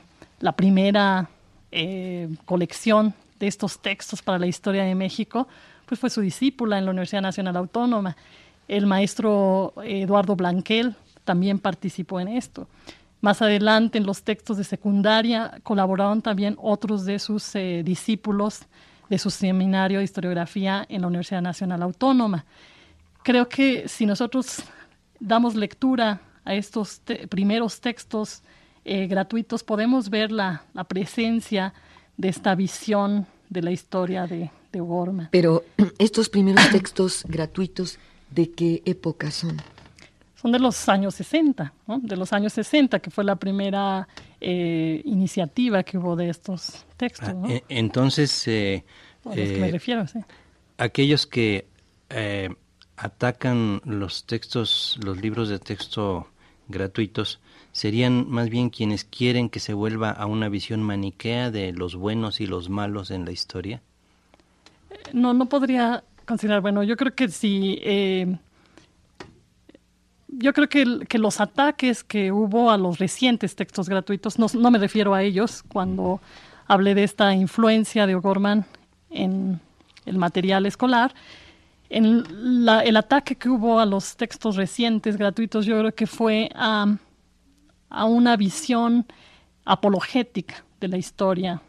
primera 0.54 1.28
eh, 1.72 2.28
colección 2.44 3.12
de 3.40 3.48
estos 3.48 3.80
textos 3.80 4.22
para 4.22 4.38
la 4.38 4.46
historia 4.46 4.84
de 4.84 4.94
México, 4.94 5.48
pues 5.84 5.98
fue 5.98 6.10
su 6.10 6.20
discípula 6.20 6.78
en 6.78 6.84
la 6.84 6.92
Universidad 6.92 7.22
Nacional 7.22 7.56
Autónoma. 7.56 8.16
El 8.68 8.86
maestro 8.86 9.74
Eduardo 9.82 10.36
Blanquel 10.36 10.94
también 11.24 11.58
participó 11.58 12.20
en 12.20 12.28
esto. 12.28 12.68
Más 13.20 13.42
adelante, 13.42 13.98
en 13.98 14.06
los 14.06 14.22
textos 14.22 14.58
de 14.58 14.62
secundaria, 14.62 15.58
colaboraron 15.64 16.22
también 16.22 16.54
otros 16.56 17.04
de 17.04 17.18
sus 17.18 17.52
eh, 17.56 17.82
discípulos 17.84 18.60
de 19.10 19.18
su 19.18 19.28
seminario 19.28 19.98
de 19.98 20.04
historiografía 20.04 20.86
en 20.88 21.02
la 21.02 21.08
Universidad 21.08 21.42
Nacional 21.42 21.82
Autónoma. 21.82 22.46
Creo 23.24 23.48
que 23.48 23.88
si 23.88 24.06
nosotros 24.06 24.62
damos 25.18 25.56
lectura 25.56 26.20
a 26.44 26.54
estos 26.54 27.02
primeros 27.28 27.80
textos 27.80 28.42
eh, 28.84 29.08
gratuitos, 29.08 29.64
podemos 29.64 30.08
ver 30.08 30.30
la, 30.30 30.62
presencia 30.88 31.74
de 32.16 32.28
esta 32.28 32.54
visión 32.54 33.26
de 33.50 33.62
la 33.62 33.72
historia 33.72 34.26
de, 34.26 34.50
de 34.72 35.28
Pero 35.32 35.64
estos 35.98 36.28
primeros 36.28 36.66
textos 36.72 37.24
gratuitos, 37.26 37.98
¿de 38.30 38.50
qué 38.50 38.80
época 38.86 39.32
son? 39.32 39.56
Son 40.40 40.52
de 40.52 40.60
los 40.60 40.88
años 40.88 41.16
60, 41.16 41.72
de 42.00 42.16
los 42.16 42.32
años 42.32 42.52
60, 42.52 43.00
que 43.00 43.10
fue 43.10 43.24
la 43.24 43.36
primera 43.36 44.08
eh, 44.40 45.02
iniciativa 45.04 45.82
que 45.82 45.98
hubo 45.98 46.16
de 46.16 46.30
estos 46.30 46.84
textos. 46.96 47.28
Ah, 47.28 47.48
e, 47.48 47.64
entonces, 47.68 48.46
eh, 48.48 48.84
a 49.24 49.28
los 49.28 49.36
que 49.36 49.58
me 49.58 49.70
refiero, 49.70 50.06
sí. 50.06 50.18
aquellos 50.78 51.26
que 51.26 51.66
atacan 52.96 53.80
los 53.84 54.24
textos, 54.24 54.98
los 55.02 55.20
libros 55.20 55.48
de 55.48 55.58
texto 55.58 56.28
gratuitos, 56.68 57.40
serían 57.72 58.28
más 58.28 58.48
bien 58.48 58.70
quienes 58.70 59.04
quieren 59.04 59.48
que 59.48 59.60
se 59.60 59.74
vuelva 59.74 60.10
a 60.10 60.26
una 60.26 60.48
visión 60.48 60.82
maniquea 60.82 61.50
de 61.50 61.72
los 61.72 61.96
buenos 61.96 62.40
y 62.40 62.46
los 62.46 62.68
malos 62.68 63.10
en 63.10 63.24
la 63.24 63.32
historia? 63.32 63.82
No, 65.12 65.34
no 65.34 65.46
podría 65.46 66.04
considerar, 66.26 66.60
bueno, 66.60 66.82
yo 66.82 66.96
creo 66.96 67.14
que 67.14 67.28
sí, 67.28 67.78
eh, 67.82 68.36
yo 70.32 70.52
creo 70.52 70.68
que, 70.68 71.18
los 71.18 71.40
ataques 71.40 72.04
que 72.04 72.32
hubo 72.32 72.70
a 72.70 72.78
los 72.78 72.98
recientes 72.98 73.56
textos 73.56 73.88
gratuitos, 73.88 74.38
no, 74.38 74.70
me 74.70 74.78
refiero 74.78 75.14
a 75.14 75.22
ellos 75.22 75.62
cuando 75.68 76.20
hablé 76.66 76.94
de 76.94 77.04
esta 77.04 77.34
influencia 77.34 78.06
de 78.06 78.14
O'Gorman 78.14 78.64
en 79.10 79.60
el 80.06 80.18
material 80.18 80.66
escolar, 80.66 81.14
el 81.88 82.96
ataque 82.96 83.34
que 83.34 83.48
hubo 83.48 83.80
a 83.80 83.86
los 83.86 84.16
textos 84.16 84.56
recientes 84.56 85.16
gratuitos, 85.16 85.66
yo 85.66 85.78
creo 85.78 85.94
que 85.94 86.06
fue 86.06 86.48
a 86.54 86.86
una 88.04 88.36
visión 88.36 89.06
apologética 89.64 90.64
de 90.80 90.88
la 90.88 90.96
historia. 90.96 91.60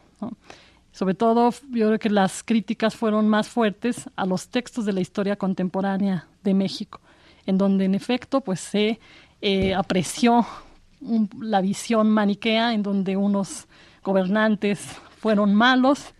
Sobre 0.92 1.14
todo, 1.14 1.52
yo 1.72 1.88
creo 1.88 2.00
que 2.00 2.10
las 2.10 2.44
críticas 2.44 2.96
fueron 2.96 3.28
más 3.28 3.48
fuertes 3.48 4.10
a 4.16 4.26
los 4.26 4.50
textos 4.50 4.86
de 4.86 4.94
la 4.94 5.02
historia 5.02 5.36
contemporánea 5.36 6.28
de 6.44 6.54
México, 6.54 7.00
en 7.46 7.58
donde 7.58 7.86
en 7.86 7.96
efecto 7.96 8.42
pues 8.42 8.60
se 8.60 9.00
eh, 9.42 9.74
apreció 9.74 10.46
la 11.40 11.62
visión 11.62 12.10
maniquea, 12.10 12.74
en 12.74 12.84
donde 12.84 13.18
unos 13.18 13.68
gobernantes 14.04 14.80
fueron 15.20 15.54
malos 15.54 16.14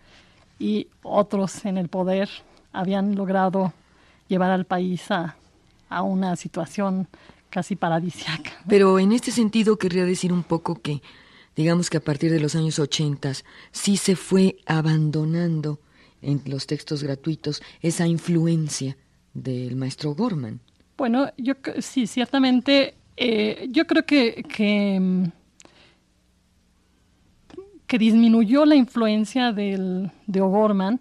y 0.58 0.88
otros 1.02 1.64
en 1.64 1.78
el 1.78 1.88
poder 1.88 2.28
habían 2.72 3.14
logrado 3.14 3.72
llevar 4.28 4.50
al 4.50 4.64
país 4.64 5.10
a, 5.10 5.36
una 6.02 6.36
situación 6.36 7.06
casi 7.50 7.76
paradisiaca. 7.76 8.52
Pero 8.66 8.98
en 8.98 9.12
este 9.12 9.30
sentido 9.30 9.76
querría 9.76 10.06
decir 10.06 10.32
un 10.32 10.42
poco 10.42 10.80
que, 10.80 11.02
digamos 11.54 11.90
que 11.90 11.98
a 11.98 12.00
partir 12.00 12.30
de 12.30 12.40
los 12.40 12.54
años 12.54 12.78
80 12.78 13.30
sí 13.72 13.98
se 13.98 14.16
fue 14.16 14.56
abandonando 14.64 15.80
en 16.22 16.40
los 16.46 16.66
textos 16.66 17.02
gratuitos 17.02 17.62
esa 17.82 18.06
influencia 18.06 18.96
del 19.34 19.76
maestro 19.76 20.14
Gorman. 20.14 20.60
Bueno, 21.02 21.32
yo 21.36 21.54
sí, 21.80 22.06
ciertamente, 22.06 22.94
eh, 23.16 23.66
yo 23.72 23.88
creo 23.88 24.06
que, 24.06 24.44
que, 24.44 25.00
mm, 25.00 25.24
disminuyó 27.98 28.64
la 28.64 28.76
influencia 28.76 29.50
de 29.50 30.40
O'Gorman 30.40 31.00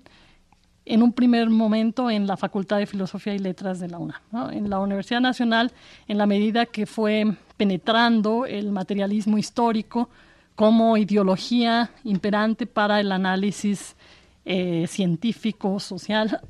en 0.86 1.04
un 1.04 1.14
primer 1.14 1.52
momento 1.52 2.10
en 2.10 2.26
la 2.26 2.36
Facultad 2.36 2.80
de 2.80 2.88
Filosofía 2.88 3.36
y 3.36 3.38
Letras 3.38 3.80
de 3.80 3.90
la 3.90 4.00
UNAM. 4.00 4.52
En 4.52 4.72
la 4.72 4.80
Universidad 4.80 5.22
Nacional, 5.22 5.72
en 6.08 6.18
la 6.18 6.26
medida 6.26 6.66
que 6.66 6.88
fue 6.88 7.36
penetrando 7.56 8.48
el 8.48 8.72
materialismo 8.72 9.38
histórico 9.38 10.10
como 10.56 10.98
ideología 10.98 11.92
imperante 12.04 12.66
para 12.66 13.00
el 13.00 13.12
análisis 13.12 13.96
eh, 14.46 14.88
científico, 14.88 15.80
social, 15.80 16.42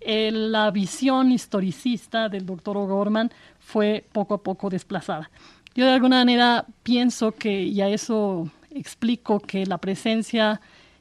la 0.00 0.70
visión 0.70 1.32
historicista 1.32 2.28
del 2.28 2.46
doctor 2.46 2.76
O'Gorman 2.76 3.30
fue 3.58 4.04
poco 4.12 4.34
a 4.34 4.42
poco 4.42 4.70
desplazada. 4.70 5.30
Yo 5.74 5.86
de 5.86 5.92
alguna 5.92 6.18
manera 6.18 6.64
pienso 6.82 7.32
que, 7.32 7.62
y 7.62 7.80
a 7.80 7.88
eso 7.88 8.50
explico 8.70 9.40
que 9.40 9.66
la 9.66 9.78
presencia 9.78 10.60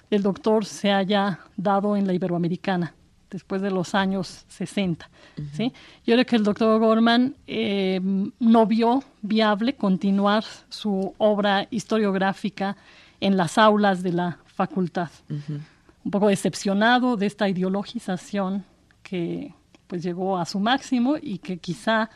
el 0.09 0.23
doctor 0.23 0.65
se 0.65 0.91
haya 0.91 1.39
dado 1.55 1.95
en 1.95 2.07
la 2.07 2.13
Iberoamericana 2.13 2.93
después 3.29 3.61
de 3.61 3.69
los 3.69 3.93
años 3.93 4.45
60. 4.47 5.07
¿sí? 5.53 5.71
Yo 6.05 6.15
creo 6.15 6.25
que 6.25 6.35
el 6.35 6.43
doctor 6.43 6.79
Gorman 6.79 7.35
eh, 7.45 7.99
no 8.39 8.65
vio 8.65 9.03
viable 9.21 9.75
continuar 9.75 10.43
su 10.69 11.13
obra 11.19 11.67
historiográfica 11.69 12.75
en 13.21 13.37
las 13.37 13.57
aulas 13.57 14.01
de 14.01 14.13
la 14.13 14.39
facultad. 14.47 15.09
Un 15.29 16.11
poco 16.11 16.27
decepcionado 16.27 17.17
de 17.17 17.27
esta 17.27 17.47
ideologización 17.47 18.65
que 19.09 19.53
pues 19.87 20.03
llegó 20.03 20.37
a 20.37 20.45
su 20.45 20.59
máximo 20.59 21.15
y 21.19 21.39
que 21.39 21.57
quizá 21.57 22.09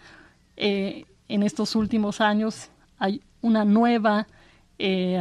eh, 0.56 1.06
en 1.28 1.44
estos 1.44 1.76
últimos 1.76 2.22
años 2.22 2.70
hay 3.00 3.22
una 3.42 3.66
nueva, 3.66 4.28
eh, 4.78 5.20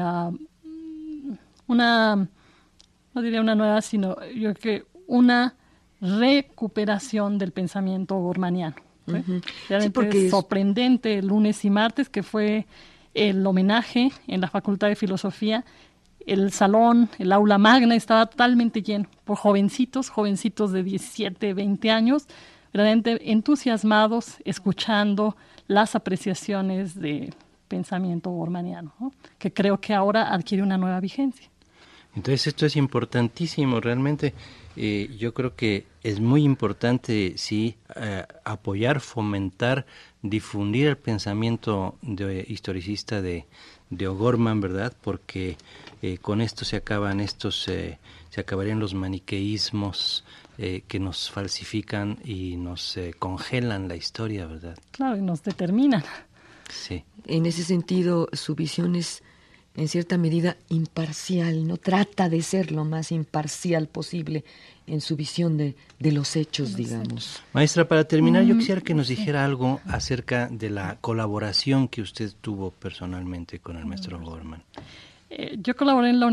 una 1.66 2.28
no 3.14 3.22
diría 3.22 3.40
una 3.40 3.54
nueva, 3.54 3.80
sino 3.82 4.16
yo 4.34 4.54
creo 4.54 4.54
que 4.54 4.84
una 5.06 5.54
recuperación 6.00 7.38
del 7.38 7.52
pensamiento 7.52 8.16
gormaniano. 8.16 8.76
Realmente 9.68 10.26
es 10.26 10.30
sorprendente 10.30 11.18
el 11.18 11.26
lunes 11.26 11.64
y 11.64 11.70
martes 11.70 12.08
que 12.08 12.22
fue 12.22 12.66
el 13.14 13.46
homenaje 13.46 14.10
en 14.26 14.40
la 14.40 14.48
Facultad 14.48 14.88
de 14.88 14.96
Filosofía. 14.96 15.64
El 16.26 16.52
salón, 16.52 17.08
el 17.18 17.32
aula 17.32 17.58
magna 17.58 17.94
estaba 17.94 18.26
totalmente 18.26 18.82
lleno 18.82 19.06
por 19.24 19.36
jovencitos, 19.36 20.08
jovencitos 20.08 20.72
de 20.72 20.82
17, 20.82 21.54
20 21.54 21.90
años, 21.90 22.26
realmente 22.72 23.30
entusiasmados, 23.30 24.36
escuchando 24.44 25.36
las 25.68 25.94
apreciaciones 25.94 26.94
del 26.94 27.34
pensamiento 27.68 28.30
gormaniano, 28.30 28.92
que 29.38 29.52
creo 29.52 29.80
que 29.80 29.94
ahora 29.94 30.32
adquiere 30.32 30.62
una 30.62 30.78
nueva 30.78 31.00
vigencia. 31.00 31.48
Entonces 32.14 32.48
esto 32.48 32.66
es 32.66 32.76
importantísimo, 32.76 33.80
realmente 33.80 34.34
eh, 34.76 35.08
yo 35.18 35.32
creo 35.32 35.54
que 35.56 35.86
es 36.02 36.20
muy 36.20 36.44
importante, 36.44 37.34
sí, 37.36 37.76
eh, 37.96 38.24
apoyar, 38.44 39.00
fomentar, 39.00 39.86
difundir 40.20 40.88
el 40.88 40.98
pensamiento 40.98 41.96
de, 42.02 42.44
historicista 42.48 43.22
de, 43.22 43.46
de 43.90 44.08
O'Gorman, 44.08 44.60
¿verdad? 44.60 44.92
Porque 45.00 45.56
eh, 46.02 46.18
con 46.18 46.40
esto 46.40 46.64
se 46.64 46.76
acaban 46.76 47.20
estos, 47.20 47.62
se 47.62 47.98
acabarían 48.36 48.78
los 48.78 48.94
maniqueísmos 48.94 50.24
que 50.56 51.00
nos 51.00 51.30
falsifican 51.30 52.18
y 52.24 52.56
nos 52.56 52.96
congelan 53.18 53.88
la 53.88 53.96
historia, 53.96 54.46
¿verdad? 54.46 54.78
Claro, 54.92 55.16
y 55.16 55.22
nos 55.22 55.42
determinan. 55.42 56.04
Sí. 56.70 57.04
En 57.26 57.46
ese 57.46 57.64
sentido, 57.64 58.28
su 58.32 58.54
visión 58.54 58.94
es 58.94 59.22
en 59.74 59.88
cierta 59.88 60.18
medida 60.18 60.56
imparcial, 60.68 61.66
no 61.66 61.76
trata 61.78 62.28
de 62.28 62.42
ser 62.42 62.72
lo 62.72 62.84
más 62.84 63.10
imparcial 63.10 63.88
posible 63.88 64.44
en 64.86 65.00
su 65.00 65.16
visión 65.16 65.56
de, 65.56 65.76
de 65.98 66.12
los 66.12 66.36
hechos, 66.36 66.76
digamos. 66.76 67.42
Maestra, 67.52 67.88
para 67.88 68.04
terminar, 68.04 68.44
yo 68.44 68.56
quisiera 68.58 68.80
que 68.80 68.94
nos 68.94 69.08
dijera 69.08 69.44
algo 69.44 69.80
acerca 69.86 70.48
de 70.48 70.68
la 70.68 70.98
colaboración 71.00 71.88
que 71.88 72.02
usted 72.02 72.32
tuvo 72.40 72.70
personalmente 72.70 73.60
con 73.60 73.76
el 73.76 73.86
maestro 73.86 74.20
Gorman. 74.20 74.62
Eh, 75.34 75.56
yo 75.62 75.74
colaboré 75.74 76.10
en 76.10 76.20
la, 76.20 76.26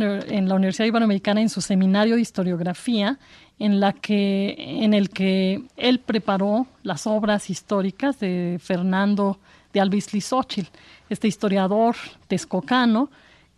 Universidad 0.56 0.86
Iberoamericana 0.86 1.40
en 1.40 1.48
su 1.48 1.62
seminario 1.62 2.16
de 2.16 2.22
historiografía, 2.22 3.18
en, 3.58 3.80
la 3.80 3.94
que, 3.94 4.56
en 4.58 4.94
el 4.94 5.10
que 5.10 5.64
él 5.78 6.00
preparó 6.00 6.68
las 6.84 7.08
obras 7.08 7.50
históricas 7.50 8.20
de 8.20 8.60
Fernando 8.62 9.40
de 9.72 9.80
Alvis 9.80 10.08
Xochitl, 10.08 10.70
este 11.10 11.30
historiador 11.30 11.96
texcocano, 12.28 13.10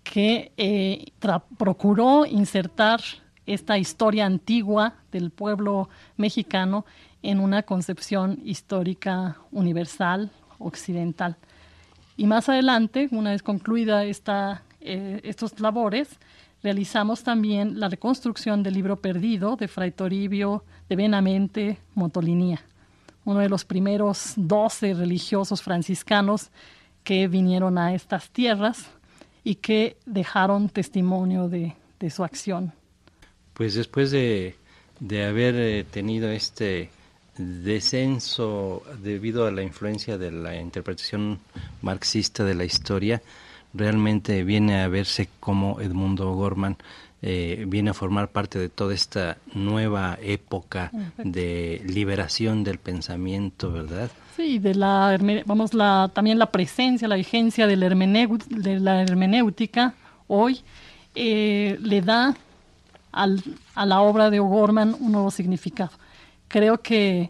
que 0.03 0.51
eh, 0.57 1.11
procuró 1.57 2.27
insertar 2.27 3.01
esta 3.47 3.79
historia 3.79 4.27
antigua 4.27 4.93
del 5.11 5.31
pueblo 5.31 5.89
mexicano 6.17 6.85
en 7.23 7.39
una 7.39 7.63
concepción 7.63 8.39
histórica 8.43 9.37
universal, 9.51 10.29
occidental. 10.59 11.35
Y 12.15 12.27
más 12.27 12.47
adelante, 12.47 13.07
una 13.11 13.31
vez 13.31 13.41
concluida 13.41 14.03
esta, 14.03 14.61
eh, 14.81 15.21
estos 15.23 15.59
labores, 15.59 16.09
realizamos 16.63 17.23
también 17.23 17.79
la 17.79 17.89
reconstrucción 17.89 18.63
del 18.63 18.75
libro 18.75 18.97
perdido 18.97 19.55
de 19.55 19.67
Fray 19.67 19.91
Toribio 19.91 20.63
de 20.89 20.95
Benamente 20.95 21.77
Motolinía, 21.95 22.61
uno 23.25 23.39
de 23.39 23.49
los 23.49 23.65
primeros 23.65 24.33
doce 24.35 24.93
religiosos 24.93 25.61
franciscanos 25.61 26.49
que 27.03 27.27
vinieron 27.27 27.77
a 27.77 27.93
estas 27.93 28.29
tierras 28.29 28.89
y 29.43 29.55
que 29.55 29.97
dejaron 30.05 30.69
testimonio 30.69 31.49
de, 31.49 31.75
su 32.09 32.23
acción. 32.23 32.73
Pues 33.53 33.75
después 33.75 34.11
de, 34.11 34.55
haber 35.27 35.55
eh, 35.55 35.83
tenido 35.83 36.29
este 36.29 36.89
descenso 37.37 38.83
debido 39.01 39.45
a 39.45 39.51
la 39.51 39.63
influencia 39.63 40.17
de 40.17 40.31
la 40.31 40.55
interpretación 40.59 41.39
marxista 41.81 42.43
de 42.43 42.55
la 42.55 42.65
historia, 42.65 43.21
realmente 43.73 44.43
viene 44.43 44.81
a 44.81 44.87
verse 44.87 45.29
como 45.39 45.79
Edmundo 45.79 46.33
Gorman 46.33 46.77
eh, 47.23 47.65
viene 47.67 47.91
a 47.91 47.93
formar 47.93 48.29
parte 48.29 48.57
de 48.57 48.67
toda 48.67 48.95
esta 48.95 49.37
nueva 49.53 50.17
época 50.23 50.91
de 51.17 51.83
liberación 51.85 52.63
del 52.63 52.79
pensamiento, 52.79 53.71
¿verdad? 53.71 54.09
Sí, 54.35 54.57
de 54.57 54.73
la, 54.73 55.19
vamos, 55.45 55.75
la, 55.75 56.09
también 56.13 56.39
la 56.39 56.47
presencia, 56.47 57.07
la 57.07 57.15
vigencia 57.15 57.67
de 57.67 57.75
la, 57.75 57.87
de 57.87 58.79
la 58.79 59.03
hermenéutica 59.03 59.93
hoy 60.27 60.61
eh, 61.13 61.77
le 61.79 62.01
da 62.01 62.35
al, 63.11 63.43
a 63.75 63.85
la 63.85 64.01
obra 64.01 64.31
de 64.31 64.39
O'Gorman 64.39 64.95
un 64.99 65.11
nuevo 65.11 65.29
significado. 65.29 65.91
Creo 66.47 66.81
que 66.81 67.29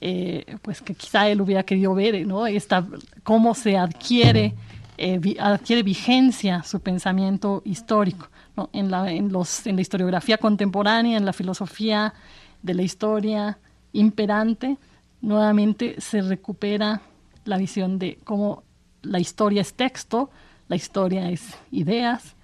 eh, 0.00 0.56
pues 0.62 0.80
que 0.80 0.94
quizá 0.94 1.28
él 1.28 1.40
hubiera 1.40 1.64
querido 1.64 1.92
ver, 1.94 2.26
¿no? 2.26 2.46
Esta, 2.46 2.86
cómo 3.24 3.54
se 3.54 3.76
adquiere, 3.76 4.54
eh, 4.98 5.36
adquiere 5.38 5.82
vigencia 5.82 6.62
su 6.62 6.80
pensamiento 6.80 7.62
histórico, 7.64 8.28
¿no? 8.56 8.68
En 8.72 8.90
la, 8.90 9.10
en, 9.10 9.32
los, 9.32 9.66
en 9.66 9.76
la 9.76 9.82
historiografía 9.82 10.38
contemporánea, 10.38 11.16
en 11.16 11.24
la 11.24 11.32
filosofía 11.32 12.14
de 12.62 12.74
la 12.74 12.82
historia 12.82 13.58
imperante, 13.92 14.76
nuevamente 15.20 16.00
se 16.00 16.20
recupera 16.20 17.00
la 17.44 17.56
visión 17.56 17.98
de 17.98 18.18
cómo 18.24 18.64
la 19.02 19.20
historia 19.20 19.62
es 19.62 19.74
texto, 19.74 20.30
la 20.68 20.76
historia 20.76 21.30
es 21.30 21.56
ideas, 21.70 22.34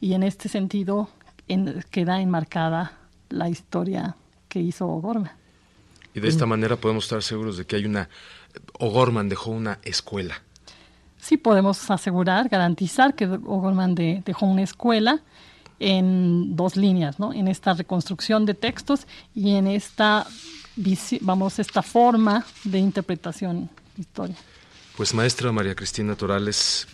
y 0.00 0.14
en 0.14 0.22
este 0.22 0.48
sentido 0.48 1.10
queda 1.90 2.20
enmarcada 2.20 2.92
la 3.28 3.48
historia 3.48 4.16
que 4.48 4.60
hizo 4.60 4.86
O'Gorman. 4.86 5.32
Y 6.14 6.20
de 6.20 6.28
esta 6.28 6.46
manera 6.46 6.76
podemos 6.76 7.04
estar 7.04 7.22
seguros 7.22 7.56
de 7.56 7.66
que 7.66 7.76
hay 7.76 7.84
una... 7.84 8.08
O'Gorman 8.78 9.28
dejó 9.28 9.50
una 9.50 9.78
escuela. 9.82 10.42
Sí, 11.20 11.36
podemos 11.36 11.90
asegurar, 11.90 12.48
garantizar 12.48 13.14
que 13.14 13.26
O'Gorman 13.26 13.94
dejó 13.94 14.46
una 14.46 14.62
escuela 14.62 15.20
en 15.80 16.56
dos 16.56 16.76
líneas, 16.76 17.18
¿no? 17.18 17.32
En 17.32 17.48
esta 17.48 17.74
reconstrucción 17.74 18.46
de 18.46 18.54
textos 18.54 19.06
y 19.34 19.54
en 19.54 19.66
esta, 19.66 20.26
vamos, 21.20 21.58
esta 21.58 21.82
forma 21.82 22.44
de 22.64 22.78
interpretación 22.78 23.70
de 23.96 24.02
historia. 24.02 24.36
Pues 24.96 25.14
maestra 25.14 25.52
María 25.52 25.74
Cristina 25.74 26.16
Torales, 26.16 26.88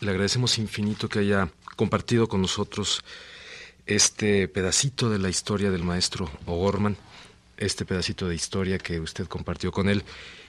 le 0.00 0.10
agradecemos 0.10 0.58
infinito 0.58 1.08
que 1.08 1.20
haya 1.20 1.48
compartido 1.76 2.28
con 2.28 2.42
nosotros 2.42 3.02
este 3.86 4.48
pedacito 4.48 5.08
de 5.10 5.18
la 5.18 5.28
historia 5.28 5.70
del 5.70 5.82
maestro 5.82 6.30
O'Gorman 6.46 6.96
este 7.58 7.84
pedacito 7.84 8.28
de 8.28 8.34
historia 8.34 8.78
que 8.78 9.00
usted 9.00 9.26
compartió 9.26 9.70
con 9.72 9.88
él. 9.88 10.04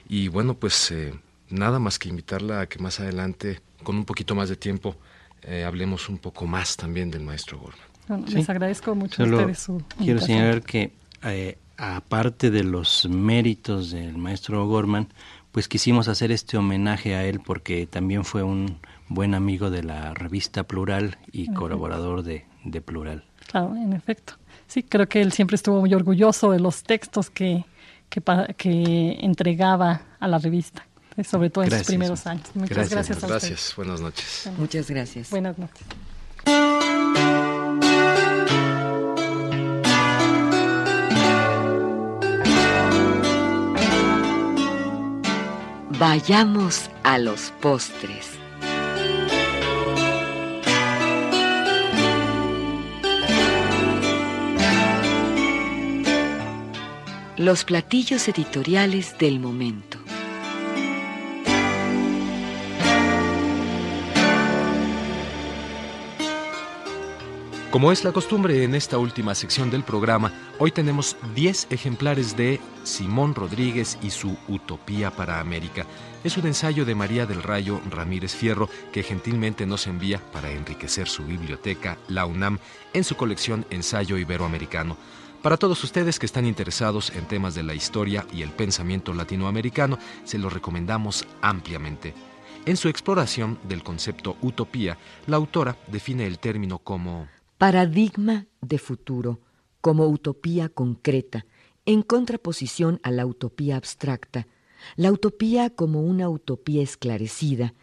Y 0.08 0.28
bueno, 0.28 0.54
pues 0.54 0.90
eh, 0.90 1.12
nada 1.50 1.78
más 1.78 1.98
que 1.98 2.08
invitarla 2.08 2.60
a 2.60 2.66
que 2.66 2.78
más 2.78 3.00
adelante, 3.00 3.60
con 3.82 3.96
un 3.96 4.04
poquito 4.04 4.34
más 4.34 4.48
de 4.48 4.56
tiempo, 4.56 4.96
eh, 5.42 5.64
hablemos 5.64 6.08
un 6.08 6.18
poco 6.18 6.46
más 6.46 6.76
también 6.76 7.10
del 7.10 7.22
maestro 7.22 7.58
Gorman. 7.58 8.26
les 8.26 8.48
agradezco 8.48 8.94
mucho 8.94 9.22
a 9.22 9.26
ustedes 9.26 9.58
su 9.58 9.82
Quiero 9.98 10.20
señalar 10.20 10.62
que 10.62 10.92
eh, 11.22 11.58
aparte 11.76 12.50
de 12.50 12.62
los 12.62 13.08
méritos 13.08 13.90
del 13.90 14.18
maestro 14.18 14.66
Gorman, 14.66 15.08
pues 15.52 15.66
quisimos 15.66 16.08
hacer 16.08 16.30
este 16.30 16.56
homenaje 16.56 17.14
a 17.14 17.24
él 17.24 17.40
porque 17.40 17.86
también 17.86 18.24
fue 18.24 18.42
un 18.42 18.78
buen 19.08 19.34
amigo 19.34 19.70
de 19.70 19.82
la 19.82 20.14
revista 20.14 20.64
Plural 20.64 21.18
y 21.32 21.52
colaborador 21.52 22.22
de, 22.22 22.44
de 22.64 22.80
Plural. 22.80 23.24
Claro, 23.46 23.74
en 23.74 23.92
efecto. 23.92 24.34
Sí, 24.66 24.84
creo 24.84 25.08
que 25.08 25.20
él 25.20 25.32
siempre 25.32 25.56
estuvo 25.56 25.80
muy 25.80 25.92
orgulloso 25.94 26.52
de 26.52 26.60
los 26.60 26.84
textos 26.84 27.28
que, 27.28 27.64
que, 28.08 29.18
entregaba 29.20 30.02
a 30.20 30.28
la 30.28 30.38
revista, 30.38 30.86
sobre 31.24 31.50
todo 31.50 31.64
en 31.64 31.70
sus 31.70 31.86
primeros 31.86 32.26
años. 32.26 32.46
Muchas 32.54 32.90
gracias. 32.90 33.22
Gracias, 33.22 33.72
buenas 33.76 34.00
noches. 34.00 34.50
Muchas 34.56 34.90
gracias. 34.90 35.30
Buenas 35.30 35.58
noches. 35.58 35.86
Vayamos 46.00 46.88
a 47.02 47.18
los 47.18 47.52
postres. 47.60 48.30
Los 57.36 57.64
platillos 57.64 58.28
editoriales 58.28 59.18
del 59.18 59.40
momento. 59.40 59.99
Como 67.70 67.92
es 67.92 68.02
la 68.02 68.10
costumbre 68.10 68.64
en 68.64 68.74
esta 68.74 68.98
última 68.98 69.32
sección 69.36 69.70
del 69.70 69.84
programa, 69.84 70.32
hoy 70.58 70.72
tenemos 70.72 71.16
10 71.36 71.68
ejemplares 71.70 72.36
de 72.36 72.58
Simón 72.82 73.32
Rodríguez 73.32 73.96
y 74.02 74.10
su 74.10 74.36
Utopía 74.48 75.12
para 75.12 75.38
América. 75.38 75.86
Es 76.24 76.36
un 76.36 76.48
ensayo 76.48 76.84
de 76.84 76.96
María 76.96 77.26
del 77.26 77.44
Rayo 77.44 77.80
Ramírez 77.88 78.34
Fierro 78.34 78.68
que 78.90 79.04
gentilmente 79.04 79.66
nos 79.66 79.86
envía 79.86 80.20
para 80.32 80.50
enriquecer 80.50 81.06
su 81.06 81.24
biblioteca, 81.24 81.96
la 82.08 82.26
UNAM, 82.26 82.58
en 82.92 83.04
su 83.04 83.14
colección 83.14 83.64
Ensayo 83.70 84.18
Iberoamericano. 84.18 84.96
Para 85.40 85.56
todos 85.56 85.84
ustedes 85.84 86.18
que 86.18 86.26
están 86.26 86.46
interesados 86.46 87.10
en 87.10 87.26
temas 87.26 87.54
de 87.54 87.62
la 87.62 87.74
historia 87.74 88.26
y 88.32 88.42
el 88.42 88.50
pensamiento 88.50 89.14
latinoamericano, 89.14 89.96
se 90.24 90.38
los 90.38 90.52
recomendamos 90.52 91.24
ampliamente. 91.40 92.14
En 92.66 92.76
su 92.76 92.88
exploración 92.88 93.60
del 93.62 93.84
concepto 93.84 94.36
utopía, 94.42 94.98
la 95.28 95.36
autora 95.36 95.76
define 95.86 96.26
el 96.26 96.40
término 96.40 96.78
como 96.80 97.28
paradigma 97.60 98.48
de 98.62 98.78
futuro, 98.78 99.38
como 99.82 100.06
utopía 100.06 100.70
concreta, 100.70 101.44
en 101.84 102.00
contraposición 102.00 103.00
a 103.02 103.10
la 103.10 103.26
utopía 103.26 103.76
abstracta, 103.76 104.46
la 104.96 105.12
utopía 105.12 105.68
como 105.68 106.00
una 106.00 106.30
utopía 106.30 106.82
esclarecida, 106.82 107.74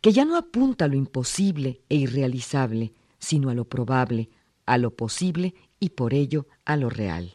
que 0.00 0.12
ya 0.12 0.24
no 0.24 0.36
apunta 0.36 0.84
a 0.84 0.88
lo 0.88 0.94
imposible 0.94 1.80
e 1.88 1.96
irrealizable, 1.96 2.92
sino 3.18 3.50
a 3.50 3.54
lo 3.54 3.64
probable, 3.64 4.30
a 4.64 4.78
lo 4.78 4.92
posible 4.92 5.56
y 5.80 5.88
por 5.88 6.14
ello 6.14 6.46
a 6.64 6.76
lo 6.76 6.88
real. 6.88 7.34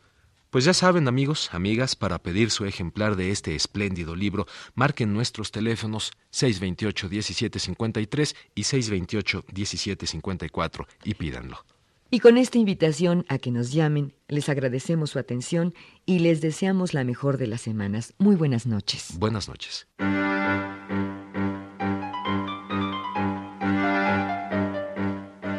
Pues 0.49 0.63
ya 0.63 0.73
saben 0.73 1.09
amigos, 1.09 1.53
amigas, 1.53 1.97
para 1.97 2.23
pedir 2.23 2.51
su 2.51 2.63
ejemplar 2.63 3.17
de 3.17 3.31
este 3.31 3.53
espléndido 3.53 4.15
libro, 4.15 4.47
marquen 4.75 5.13
nuestros 5.13 5.51
teléfonos 5.51 6.13
628-1753 6.31 8.33
y 8.55 8.61
628-1754 8.61 10.87
y 11.03 11.15
pídanlo. 11.15 11.65
Y 12.13 12.19
con 12.19 12.37
esta 12.37 12.57
invitación 12.57 13.25
a 13.29 13.37
que 13.37 13.51
nos 13.51 13.71
llamen, 13.71 14.13
les 14.27 14.49
agradecemos 14.49 15.11
su 15.11 15.17
atención 15.17 15.73
y 16.05 16.19
les 16.19 16.41
deseamos 16.41 16.93
la 16.93 17.05
mejor 17.05 17.37
de 17.37 17.47
las 17.47 17.61
semanas. 17.61 18.13
Muy 18.17 18.35
buenas 18.35 18.67
noches. 18.67 19.17
Buenas 19.17 19.47
noches. 19.47 19.87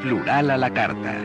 Plural 0.03 0.51
a 0.51 0.59
la 0.59 0.75
carta. 0.75 1.19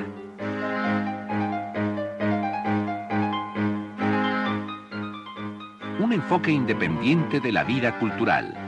un 6.00 6.14
enfoque 6.14 6.52
independiente 6.52 7.42
de 7.42 7.52
la 7.52 7.66
vida 7.66 8.00
cultural. 8.00 8.67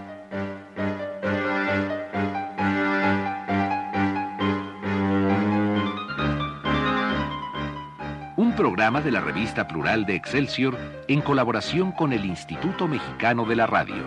Programa 8.60 9.00
de 9.00 9.10
la 9.10 9.22
revista 9.22 9.69
Plural 9.69 10.06
de 10.06 10.15
Excelsior 10.15 10.78
en 11.08 11.22
colaboración 11.22 11.93
con 11.93 12.12
el 12.12 12.26
Instituto 12.26 12.89
Mexicano 12.89 13.45
de 13.45 13.56
la 13.56 13.65
Radio. 13.65 14.04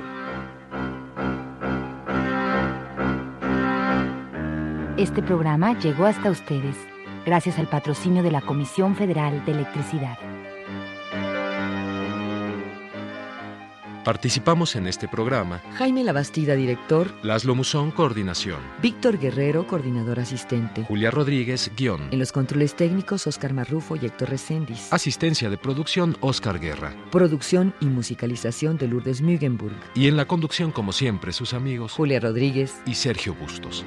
Este 4.99 5.23
programa 5.23 5.73
llegó 5.79 6.05
hasta 6.05 6.31
ustedes 6.31 6.77
gracias 7.25 7.59
al 7.59 7.67
patrocinio 7.67 8.23
de 8.23 8.31
la 8.31 8.43
Comisión 8.43 8.95
Federal 8.95 9.43
de 9.47 9.53
Electricidad. 9.53 10.19
Participamos 14.05 14.75
en 14.75 14.89
este 14.89 15.07
programa 15.07 15.63
Jaime 15.77 16.03
Labastida, 16.03 16.55
director. 16.55 17.13
Laszlo 17.23 17.55
Musón, 17.55 17.93
coordinación. 17.93 18.61
Víctor 18.83 19.19
Guerrero, 19.19 19.67
coordinador 19.67 20.19
asistente. 20.19 20.85
Julia 20.85 21.11
Rodríguez, 21.13 21.71
guion. 21.77 22.09
En 22.11 22.19
los 22.19 22.33
controles 22.33 22.75
técnicos, 22.75 23.27
Oscar 23.29 23.53
Marrufo 23.53 23.95
y 23.95 24.07
Héctor 24.07 24.31
Recendis. 24.31 24.93
Asistencia 24.93 25.51
de 25.51 25.57
producción, 25.57 26.17
Oscar 26.21 26.59
Guerra. 26.59 26.95
Producción 27.13 27.75
y 27.81 27.87
musicalización 27.87 28.77
de 28.77 28.89
Lourdes 28.89 29.23
Mugenburg. 29.23 29.77
Y 29.95 30.09
en 30.09 30.17
la 30.17 30.25
conducción, 30.25 30.73
como 30.73 30.93
siempre, 30.93 31.33
sus 31.33 31.55
amigos 31.55 31.93
Julia 31.93 32.19
Rodríguez 32.19 32.83
y 32.87 32.95
Sergio 32.95 33.35
Bustos. 33.35 33.85